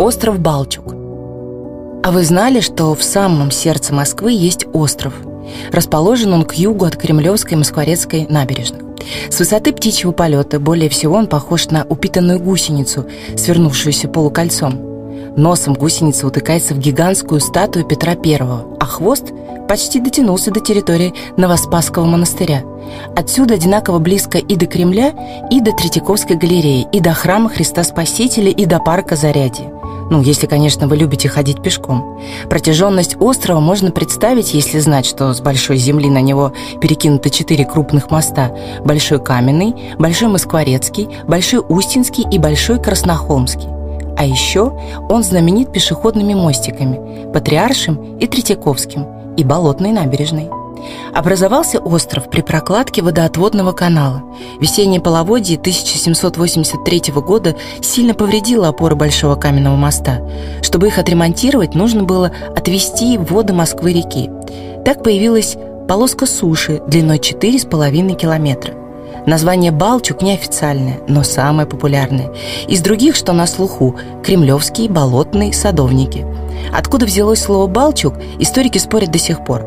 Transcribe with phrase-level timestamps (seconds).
[0.00, 0.94] Остров Балчук.
[2.02, 5.12] А вы знали, что в самом сердце Москвы есть остров?
[5.72, 8.80] Расположен он к югу от Кремлевской и Москворецкой набережных.
[9.28, 13.04] С высоты птичьего полета более всего он похож на упитанную гусеницу,
[13.36, 14.80] свернувшуюся полукольцом.
[15.36, 18.38] Носом гусеница утыкается в гигантскую статую Петра I,
[18.80, 19.34] а хвост
[19.68, 22.62] почти дотянулся до территории Новоспасского монастыря.
[23.14, 25.12] Отсюда одинаково близко и до Кремля,
[25.50, 29.70] и до Третьяковской галереи, и до храма Христа Спасителя, и до парка Зарядье.
[30.10, 32.20] Ну, если, конечно, вы любите ходить пешком.
[32.50, 38.10] Протяженность острова можно представить, если знать, что с большой земли на него перекинуты четыре крупных
[38.10, 38.52] моста.
[38.84, 43.68] Большой Каменный, Большой Москворецкий, Большой Устинский и Большой Краснохолмский.
[44.18, 44.72] А еще
[45.08, 50.59] он знаменит пешеходными мостиками– Патриаршим и Третьяковским, и Болотной набережной.
[51.14, 54.22] Образовался остров при прокладке водоотводного канала.
[54.60, 60.20] Весеннее половодье 1783 года сильно повредило опоры Большого каменного моста.
[60.62, 64.30] Чтобы их отремонтировать, нужно было отвести воды Москвы-реки.
[64.84, 65.56] Так появилась
[65.88, 68.79] полоска суши длиной 4,5 километра.
[69.26, 72.30] Название Балчук неофициальное, но самое популярное.
[72.68, 76.26] Из других, что на слуху, кремлевские, болотные, садовники.
[76.72, 79.64] Откуда взялось слово «балчук», историки спорят до сих пор.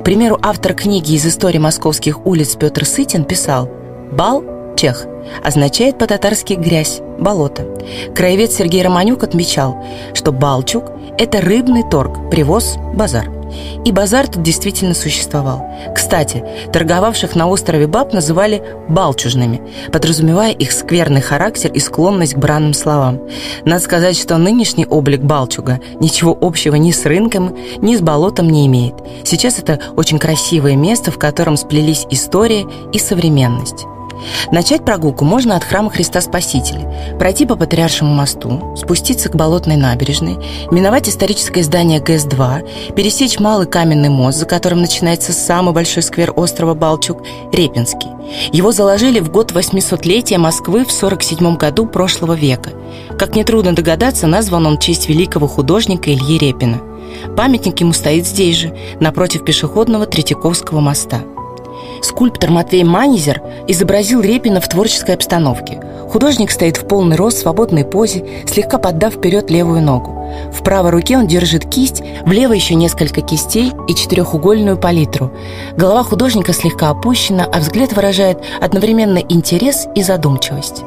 [0.00, 3.68] К примеру, автор книги из истории московских улиц Петр Сытин писал
[4.12, 4.44] «Бал–
[4.76, 5.06] чех,
[5.44, 7.66] означает по-татарски «грязь», «болото».
[8.14, 9.82] Краевед Сергей Романюк отмечал,
[10.14, 10.84] что Балчук–
[11.18, 13.30] это рыбный торг, привоз, базар–
[13.84, 15.66] и базар тут действительно существовал.
[15.94, 22.74] Кстати, торговавших на острове баб называли «балчужными», подразумевая их скверный характер и склонность к бранным
[22.74, 23.20] словам.
[23.64, 28.66] Надо сказать, что нынешний облик Балчуга ничего общего ни с рынком, ни с болотом не
[28.66, 28.94] имеет.
[29.24, 33.86] Сейчас это очень красивое место, в котором сплелись история и современность.
[34.50, 40.38] Начать прогулку можно от храма Христа Спасителя, пройти по Патриаршему мосту, спуститься к Болотной набережной,
[40.70, 46.74] миновать историческое здание ГЭС-2, пересечь Малый каменный мост, за которым начинается самый большой сквер острова
[46.74, 47.22] Балчук–
[47.52, 48.10] Репинский.
[48.52, 52.70] Его заложили в год 800-летия Москвы в 47 году прошлого века.
[53.18, 56.80] Как нетрудно догадаться, назван он в честь великого художника Ильи Репина.
[57.36, 61.20] Памятник ему стоит здесь же, напротив пешеходного Третьяковского моста–
[62.02, 65.80] Скульптор Матвей Манизер изобразил Репина в творческой обстановке.
[66.10, 70.22] Художник стоит в полный рост, в свободной позе, слегка поддав вперед левую ногу.
[70.52, 75.30] В правой руке он держит кисть, в левой еще несколько кистей и четырехугольную палитру.
[75.76, 80.84] Голова художника слегка опущена, а взгляд выражает одновременно интерес и задумчивость.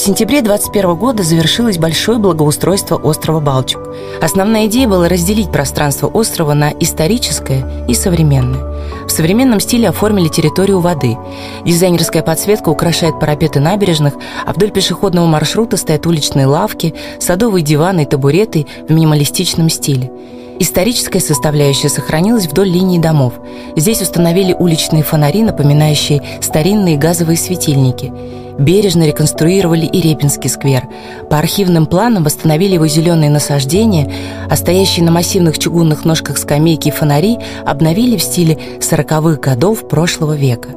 [0.00, 3.82] В сентябре 21 года завершилось большое благоустройство острова Балчук.
[4.22, 8.64] Основная идея была разделить пространство острова на историческое и современное.
[9.06, 11.18] В современном стиле оформили территорию воды.
[11.64, 14.14] Дизайнерская подсветка украшает парапеты набережных,
[14.46, 20.10] а вдоль пешеходного маршрута стоят уличные лавки, садовые диваны и табуреты в минималистичном стиле.
[20.58, 23.34] Историческая составляющая сохранилась вдоль линии домов.
[23.76, 28.12] Здесь установили уличные фонари, напоминающие старинные газовые светильники–
[28.58, 30.88] бережно реконструировали и Репинский сквер.
[31.28, 34.12] По архивным планам восстановили его зеленые насаждения,
[34.48, 40.34] а стоящие на массивных чугунных ножках скамейки и фонари обновили в стиле сороковых годов прошлого
[40.34, 40.70] века.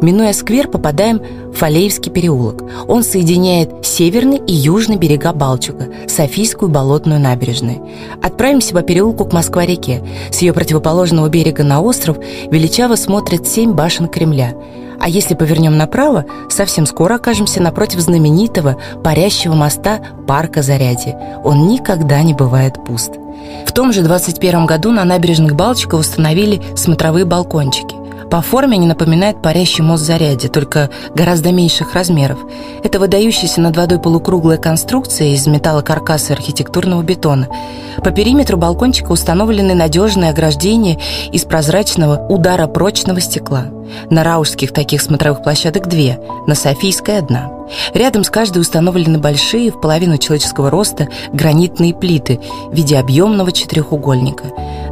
[0.00, 2.62] Минуя сквер, попадаем в Фалеевский переулок.
[2.88, 7.88] Он соединяет северный и южный берега Балчуга, Софийскую болотную набережную.
[8.22, 10.02] Отправимся по переулку к Москва-реке.
[10.30, 12.18] С ее противоположного берега на остров
[12.50, 14.52] величаво смотрят семь башен Кремля–
[15.04, 21.38] а если повернем направо, совсем скоро окажемся напротив знаменитого парящего моста парка Зарядье.
[21.44, 23.10] Он никогда не бывает пуст.
[23.66, 27.96] В том же 21 году на набережных Балчика установили смотровые балкончики.
[28.30, 32.38] По форме они напоминают парящий мост Зарядье, только гораздо меньших размеров.
[32.82, 37.48] Это выдающаяся над водой полукруглая конструкция из металлокаркаса и архитектурного бетона.
[38.02, 40.98] По периметру балкончика установлены надежные ограждения
[41.30, 43.66] из прозрачного ударопрочного стекла.
[44.10, 47.50] На раушских таких смотровых площадок две, на Софийской одна.
[47.94, 52.40] Рядом с каждой установлены большие, в половину человеческого роста, гранитные плиты
[52.70, 54.44] в виде объемного четырехугольника.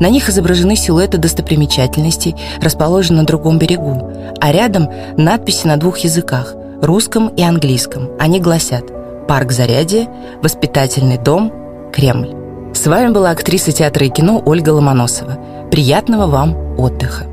[0.00, 4.10] На них изображены силуэты достопримечательностей, расположенные на другом берегу,
[4.40, 8.10] а рядом надписи на двух языках– русском и английском.
[8.18, 8.84] Они гласят
[9.28, 10.08] «Парк Зарядье»,
[10.42, 11.52] «Воспитательный дом»,
[11.92, 12.34] «Кремль».
[12.72, 15.38] С вами была актриса театра и кино Ольга Ломоносова.
[15.70, 17.29] Приятного вам отдыха!